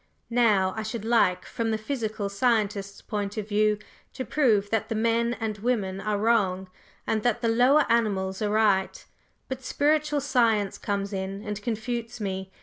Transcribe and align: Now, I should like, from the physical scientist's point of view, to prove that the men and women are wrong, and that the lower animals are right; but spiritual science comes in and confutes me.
Now, 0.31 0.73
I 0.75 0.81
should 0.81 1.05
like, 1.05 1.45
from 1.45 1.69
the 1.69 1.77
physical 1.77 2.27
scientist's 2.27 3.03
point 3.03 3.37
of 3.37 3.47
view, 3.47 3.77
to 4.13 4.25
prove 4.25 4.71
that 4.71 4.89
the 4.89 4.95
men 4.95 5.35
and 5.39 5.59
women 5.59 6.01
are 6.01 6.17
wrong, 6.17 6.69
and 7.05 7.21
that 7.21 7.41
the 7.41 7.47
lower 7.47 7.85
animals 7.87 8.41
are 8.41 8.49
right; 8.49 9.05
but 9.47 9.63
spiritual 9.63 10.19
science 10.21 10.79
comes 10.79 11.13
in 11.13 11.43
and 11.43 11.61
confutes 11.61 12.19
me. 12.19 12.51